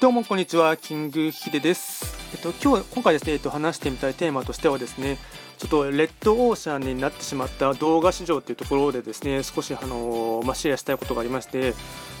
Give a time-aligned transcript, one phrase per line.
[0.00, 2.14] どうもこんにちは、キングヒデです。
[2.32, 5.18] えっと今日今回ですね、えっと話してみたいテーマとしてはですね、
[5.58, 11.74] ちょっとレッドオーシャンになってしまった動画市場というところでですね、少しあのまあ、シェアしたいことがありまして、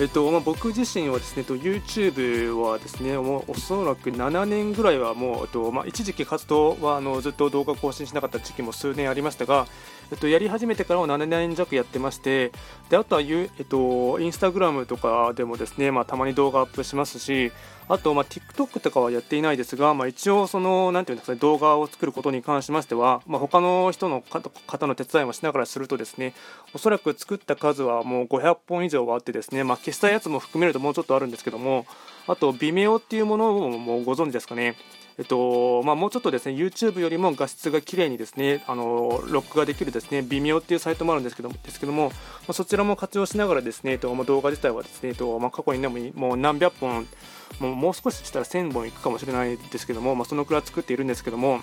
[0.00, 9.66] えっとまあ、僕自身はですね、YouTube はですね、もうおそらく7年ぐらいはもう、えっとまあ、一時期活動はあのずっと動画更新しなかった時期も数年ありましたが、
[10.10, 12.50] えっと、やり始めてからは7年弱やってまして、
[12.88, 17.52] であとは、えっと、インスタグラムとかでもですね、まあ、たまに動画アップしますし、
[17.90, 26.32] あと、まあ、TikTok とかはやっていないですが、まあ、一応、その、なんていうんですかね、動画を作ることに関しましては、まあ、他の人の方の手伝いをしながらするとですね、
[26.72, 31.86] おそらく作った数はもう500本以上はあってですね、まあ、消したやつも含めるともうちょっとあるんですけども、
[32.26, 34.76] あと、微妙っていうものをもうご存知ですかね。
[35.18, 42.12] えっとまあ、もうちょっとですね YouTube よりも画質が綺麗にですねあの録画できるですね微妙っていうサイトもあるんですけどですけども、ま
[42.48, 47.06] あ、そちらも活用しながらですね、えっとまあ、動画自体はですね、えっとまあ、過去にでももう何百本
[47.58, 51.60] もうもう少ししたら1000本いくかもしれないですけども、まあ、そのくらい作っているんですけども、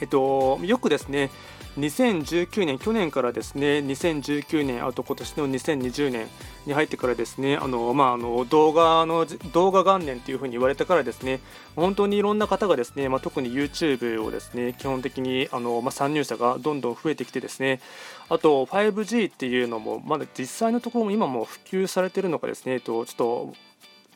[0.00, 1.30] えっと、よくですね
[1.78, 6.26] 2019年、去年からですね2019年、あと今年の2020年
[6.66, 11.40] に入ってからですねあの、まあ、あの動画の動画元年というふうに言われてからですね
[11.76, 17.80] 本当にいろんな方がですね、まあ、特に YouTube をですね基本的にあの、まあ、参入者がどんどん増えてきてですね
[18.28, 23.54] あと 5G っていうのもまだ実際のところも今も普及されているのかですねとちょっと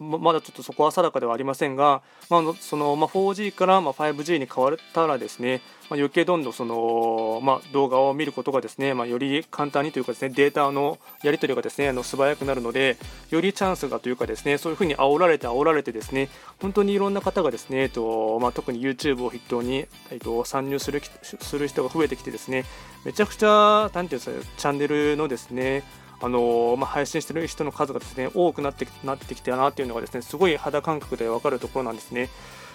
[0.00, 12.96] まだちょっとそこは定かではありませんが、まあ、そのま、4G からま 5G に変わったらですね、まあ、余計どんどんその、まあ、動画を見ることがですね、まあ、より簡単にというかですねデータのやり取りがですねあの素早くなるので
[13.30, 16.28] よりチャンスがというかですねそういうふうに煽られて煽られてですね
[16.60, 22.64] 本当にいろんな方がですね、えっとまあ、特に YouTube を筆頭に、えっと、参入するする人が増えてきてですね
[23.04, 25.82] めちゃくちゃなんていうんですかチャンネルのですね
[26.20, 32.30] あのまあ、配信してる人の数がですね多くなってなってきたなっていうのがですねすごい肌感覚で分かるところなんですね。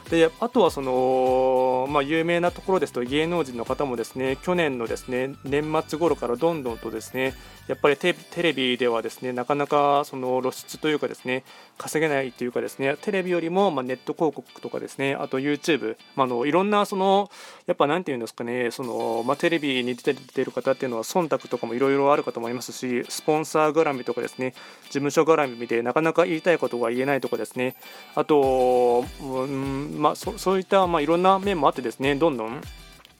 [0.10, 7.36] であとはその、まあ、有名なところですと芸能人の方もですね去年のですね年末頃からどんどんとですね
[7.68, 11.44] やっぱりテレビではですねなかなかその露出というかですね
[11.80, 17.32] 稼げないというかですねテレビよりもまネット広告とかですねあと YouTube、まあ、のいろんなその
[17.68, 24.54] やっぱ何て言うんですかねその、まあ、テレビに出てる方っていうのは忖度とかもいろいろあるかと思いますしスポンサー絡みとかですね
[24.86, 27.76] 事務所絡みでなかなか言いたいことが言えないとかですね
[28.14, 32.62] あと、うんまあ、そういったまあいろんな面もあってですねどんどん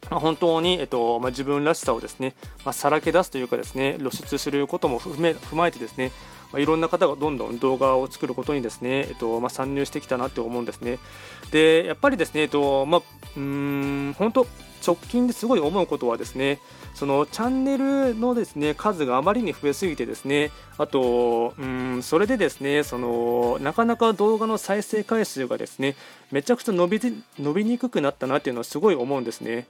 [0.10, 2.34] まあ、本当に、えっとまあ、自分らしさをですね、
[2.66, 6.12] まあ、さらけ出すというかですね露出することも踏め踏まえてですね、
[6.52, 11.00] まあ、いろんな方がどんどん動画を作ることにですね、えっとまあ、参入してきたなって思うんですね。
[11.52, 13.02] でやっぱりですね、えっとまあ、
[13.38, 14.48] うん本当
[14.86, 16.60] 直近ですごい思うことはですね
[16.94, 25.96] そのチャンネルのですね数があまりに増えすぎてですねあとうんそれでですねそのなかなか動画の再生回数がですね
[26.32, 27.00] めちゃくちゃ伸び
[27.38, 29.68] 伸びにくくなったなっていうのはすごい思うんですね。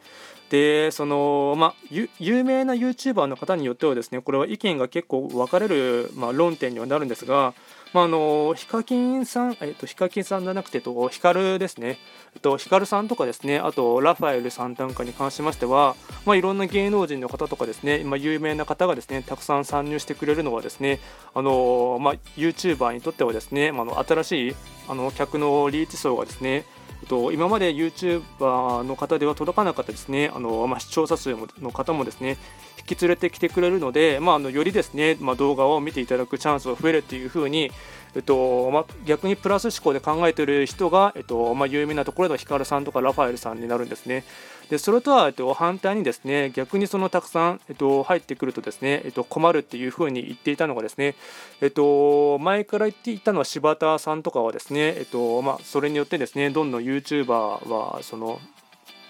[0.50, 1.74] でそのまあ、
[2.20, 7.54] 有名な YouTuber の方によってはですねこれは意見が結構分かれる、まあ、論点にはなるんですが
[7.94, 11.98] まあ、あのヒカキンさん、えっと、ヒカキンさんじゃなくて、と、ヒカルですね、
[12.42, 15.96] と、ヒカルさんとかですね、あと、ラファエルさんなんかに関しましては、
[16.26, 21.00] まあ、いろんな芸能人の方とかですね、今、有名な方がですね、たくさん参入してくれるのはですね、
[21.34, 24.56] あのまあ、YouTuber にとってはですね、まあ、の新しい
[24.88, 26.66] あの客のリーチ層がですね、
[27.08, 30.32] と今まで YouTuber の方では届かなかったですね。
[30.34, 32.38] あの、まあ、視聴者数の方もですね
[32.80, 37.72] 引き連れてきてくれるので、まあ、あのよりですね、まあ、動画を見ていただくチャンスが増えるというふうに、
[38.16, 44.24] えっとまあ、逆にプラス思考で考えている人が、えっとまあ、有名なところではヒカルさんとかラファエルさんになるんですね。
[44.70, 51.16] でそれとは、えっと、反対にですね逆にそのたくさん、えっと、入ってくるとですね、えっと、困るっていうふうに言っていたのがですね、
[51.60, 57.26] えっと、前から言っていたのは柴田さんとかはですね、えっとまあ、それによってですねどんどん YouTuber
[57.68, 58.40] はその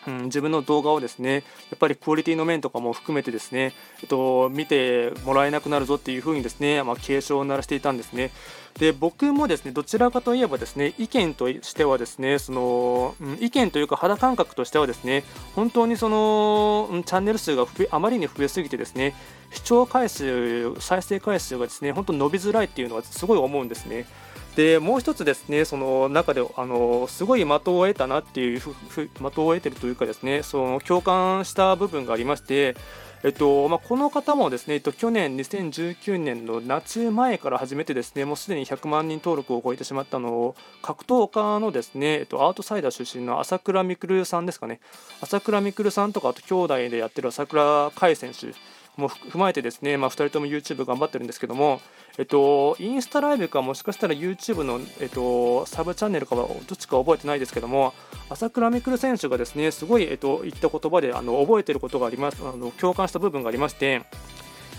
[0.10, 1.42] うん、自分の動画をですねや
[1.76, 8.32] っぱりクオリティの面とかも含めてですね、えっと、見てもらえなくなるぞっていうふうにですね、まあ、警鐘を鳴らしていたんですね。
[8.80, 15.24] で僕もですねどちらかといえばですね意見としてはですねその、うん、意見というか肌感覚としてはですね
[15.56, 19.16] 本当にその、うん、チャンネル数があまりに増えすぎてですね
[19.52, 24.06] 視聴回数再生回数がですね本当伸びづらいっていうのはすごい思うんですね。
[24.56, 32.76] でもう一つですねその中であのすごい的を得たなっていう的を得てるというかですねその共感した部分がありまして
[33.22, 44.80] えっとまあ、この方もですね、えっと、去年2019年の夏前から始めてですねもうすでに100万人登録を超えてしまったのを格闘家のですね、えっと、アートサイダー出身の朝倉未来さんですかね。
[45.20, 48.54] 朝倉未来さんとかあと兄弟でやってる朝倉海選手
[49.00, 51.82] も踏まえてですね、まあ、2人とも YouTube 頑張ってるんですけども、
[52.18, 57.94] えっと、インスタライブかもしかしたら YouTube の、えっと、サブチャンネルかはどっちか覚えてないですけども
[58.30, 62.44] 朝倉未来選手がですねすごい、えっと、言った言葉であの覚えてることがあります。
[62.44, 64.04] あの共感した部分がありまして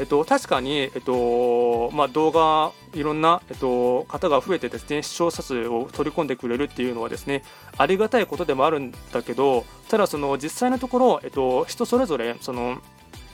[0.01, 7.43] えっと、確かに、えっとまあ、動画、いろんな、えっと、方が増えてですね視聴者数を取り込んでくれるっていうのはですね
[7.77, 12.79] ありがたいことでもあるんだけどただその実際のところ、えっと、人それぞれその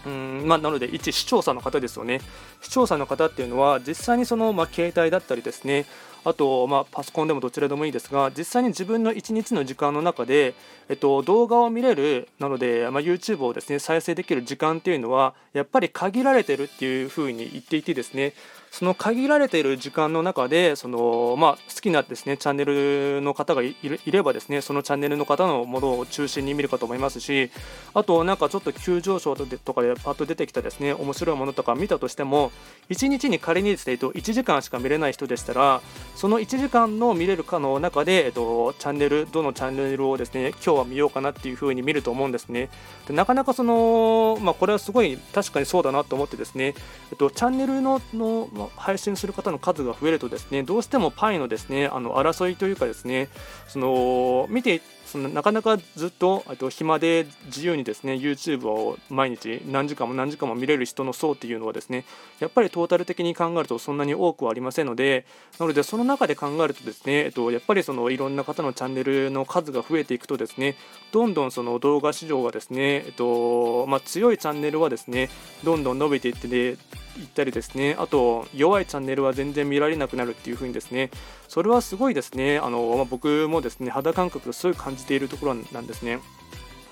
[0.06, 2.20] うんまあ、なので一視聴者の方ですよね。
[2.62, 5.84] 視聴者の方っていうのは実際にその、まあ、携帯だったりですね。
[6.24, 10.54] あと、まあ、パソコンでもどちらでもいいですが実際に自分の1日の時間の中で、
[10.88, 18.32] えっと、動画を見れるなので、まあ、YouTube をですね再生できる時間っていうのはやっぱり限られてるっていうふうに言っていてですね。
[18.76, 23.74] その限られている時間の中でその、まあ、好きなですねチャンネルの方がい
[24.04, 27.50] ればですねそのチャンネルの方のものを中心に見るかと思いますし
[27.94, 32.52] あとなんかちょっと急上昇とかでパッと出てきたですね面白いものとか見たとしても
[32.90, 35.80] 1日に仮にですね1時間しか見れない人でしたら
[36.14, 42.68] その1時間の見れるかの中で、えっと、チャンネルどのチャンネルをですね今日は見ようかなっていう風に見ると思うんですね。
[43.08, 46.74] でなかなかその、まあ、これはすごい確かにそうだなと思ってですね、
[47.10, 53.28] えっと、チャンネルのの配信する方の数が増えるとですねどうしてもパイのですねあの争いというかですね
[53.68, 62.04] その見てそのなかなかずっとと暇で自由にですね YouTube を毎日何時間も何時間も見れる人の層っていうのはですね
[62.40, 65.24] やっぱりトータル的に考えるとそんなに多くはありませんので
[65.58, 70.76] なのでその中で考えるとですね、えっと、やっぱりそのいろんな方のチャンネルの数が増えていくとですね
[71.12, 75.30] どんどんその動画市場がですね、えっとまあ、強いチャンネルはですね
[75.64, 76.76] どんどん伸びていってで
[77.18, 77.96] 行ったりですね。
[77.98, 81.10] あと弱いチャンネルは全然見られなくなるっていう風にですね。
[81.48, 82.58] それはすごいですね。
[82.58, 86.20] あの、まあ、僕もですね肌感覚すごい感じているところなんですね。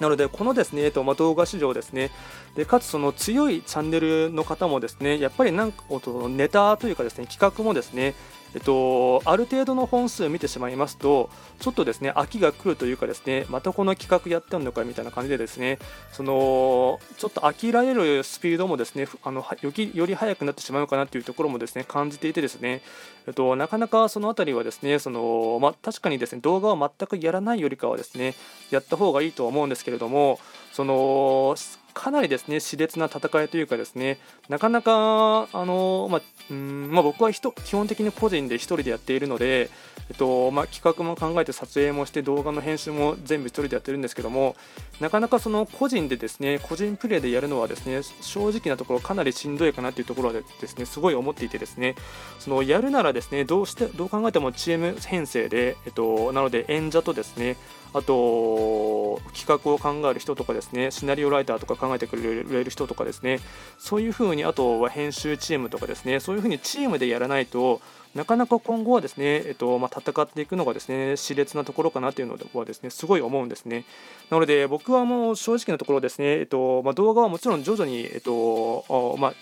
[0.00, 2.10] なので、このですね、えっとま、動画市場ですね、
[2.56, 5.84] でかつその強いチャンネルの方もですね、やっぱりなんか
[6.28, 8.14] ネタというかですね、企画もですね、
[8.54, 11.28] えっと、ある程度の本数見てしまいますと、
[11.58, 15.78] ちょっとですね、飽きが来るというかですね、またこの企画やってんのかみたいな感じでですね、
[16.12, 22.82] その、ちょっと飽きられるスピードもですね、あのよりより速くなってしまうかなというところもですね、感じていてですね、
[23.26, 28.34] えっと、なかなかそのあたりはですね、その、ま確かにですね、動画を全くやらないよりかはですね、
[28.70, 30.38] やった方がいいと思うんですけれども、
[30.72, 31.56] その、
[31.94, 34.18] かなりですね熾烈な戦いというかですね
[34.48, 39.70] なかなかあの、まあうんまあ、僕は基本的に個人で1人でやっているので、
[40.10, 44.56] えっとまあ、企画も考えて撮影もして動画の編集も全部1人でやってるんですけども
[45.00, 51.94] なかなかその個人でですね個人プレーでやるのはですね正直なところかなりしんどいかなというところでですねすごい思っていてですね
[52.38, 57.56] そのやるならですねどうしてどう考えてもチーム編成で、えっと、なので演者とですね
[57.94, 63.40] あと企画を考える人とかですねシナリオライターとか考えてくれる人とかですね
[63.78, 67.80] そういうふうにあとは編集チームとかですねそういうふうにチームでやらないと
[68.14, 73.84] なかなか今後はですね、えっとまあ、戦っていくのがですね熾烈なところかなというのはですねすごい思うんですね。
[74.30, 79.34] なので僕はもう正直なところですね、えっとまあ、動画はもちろん徐々に、えっとまあ、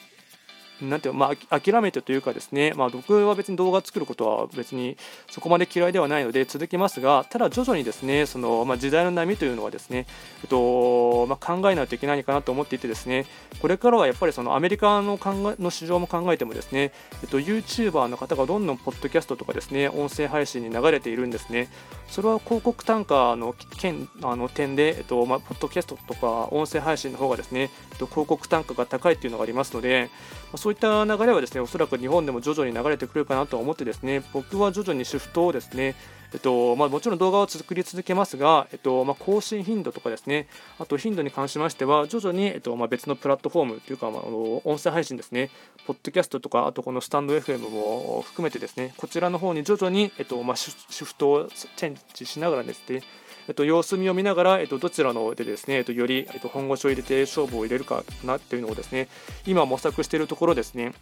[0.88, 4.96] なんていうまあ、諦めてというかですね、まあ、僕は別に動画作ることは別に
[5.30, 10.06] そこまで嫌いではないので続きますが、ただ徐々にですね、そのまあ、時代の波というのはですね、
[10.42, 13.26] えっとまあ、考えないといけないかなと思っていてですね、
[13.60, 16.92] これからはやっぱりそのアメリカの考えの市場も考えてもですね、
[17.22, 21.68] えっと、YouTuber の方がどんどんポッドキャストとかですね、音声配信に流れているんですね。
[22.08, 35.94] それは広告単価の件あの点で、えっとまあ、ポッドキャストとか音声配信の方がですね、えっと、広告単価が高いというのがありますので、まあ、そうういった流れはですねおそらく日本でも徐々に流れてくるかなと思ってですね僕は徐々にシフトをですね
[36.34, 40.48] えっとまあ、もちろん動画を作り続けますが、えっとまあ、更新頻度とかですね、
[40.78, 45.50] あと頻度に関しましては、徐々に、えっとまあ、別のプラットフォームというか、まあ、音声配信ですね、
[45.86, 50.70] ポッドキャストとか、あとこのスタンド FM も含めてですね、こちらの方に徐々に、えっとまあ、シ
[51.04, 53.02] フトをチェンジしながらですね、
[53.48, 59.08] えっと、様子見を見ながら、えっと、どちらのでですね、えっと、より、えっと、本腰を入れて勝負を入れるかなっていうのをですね、
[59.46, 60.92] 今模索しているところですね。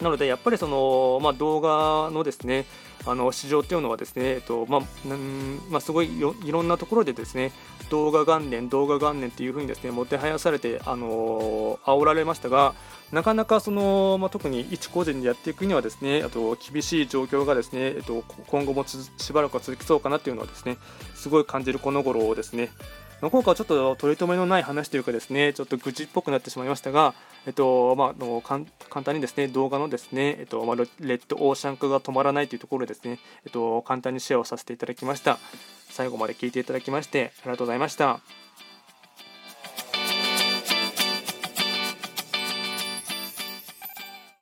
[0.00, 2.66] なので、やっぱりその、まあ、動画のですね、
[3.06, 7.52] あの市場っていうのはですね、えっとまあんまあ、すごいいろんなところでですね
[7.90, 12.74] 動画元年、動画元年っていうふうにですねもてはやされて、あのー、煽られましたが、
[13.12, 20.78] なかなかその、まあ、特に一個人でやっていくにはですねあと厳しい状況がですね、えっと、今後もしばらくは続きそうかなっていうのはですね
[21.24, 22.68] すごい感じるこの頃ですね。
[23.22, 27.14] の効果はちょっと取り留めのない話というかですねちょっと愚痴っぽくなってしまいましたが、
[27.46, 28.66] えっとまあ、の簡
[29.02, 35.38] 単にですね動画のですね、えっとまあ、レッドオーシャン化が止まらないというところですね、えっと、簡単にシェアをさせていただきました
[35.88, 38.20] 最後まで聞いていただきましてありがとうございました。